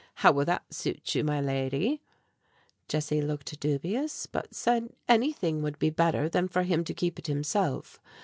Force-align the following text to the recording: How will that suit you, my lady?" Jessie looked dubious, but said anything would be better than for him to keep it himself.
How 0.15 0.31
will 0.31 0.45
that 0.45 0.73
suit 0.73 1.13
you, 1.13 1.23
my 1.23 1.39
lady?" 1.39 2.01
Jessie 2.87 3.21
looked 3.21 3.59
dubious, 3.59 4.25
but 4.25 4.51
said 4.55 4.93
anything 5.07 5.61
would 5.61 5.77
be 5.77 5.91
better 5.91 6.27
than 6.27 6.47
for 6.47 6.63
him 6.63 6.83
to 6.85 6.93
keep 6.95 7.19
it 7.19 7.27
himself. 7.27 7.99